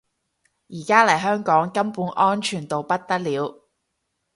[0.69, 3.67] 而家嚟香港根本安全到不得了